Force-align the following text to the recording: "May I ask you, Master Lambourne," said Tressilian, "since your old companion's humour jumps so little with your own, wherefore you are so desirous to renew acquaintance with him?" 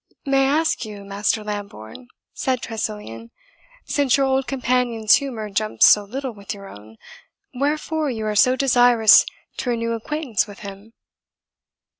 "May 0.25 0.47
I 0.47 0.57
ask 0.61 0.83
you, 0.83 1.03
Master 1.03 1.43
Lambourne," 1.43 2.07
said 2.33 2.59
Tressilian, 2.59 3.29
"since 3.85 4.17
your 4.17 4.25
old 4.25 4.47
companion's 4.47 5.13
humour 5.13 5.51
jumps 5.51 5.85
so 5.85 6.05
little 6.05 6.31
with 6.31 6.55
your 6.55 6.67
own, 6.67 6.97
wherefore 7.53 8.09
you 8.09 8.25
are 8.25 8.35
so 8.35 8.55
desirous 8.55 9.27
to 9.57 9.69
renew 9.69 9.91
acquaintance 9.91 10.47
with 10.47 10.61
him?" 10.61 10.93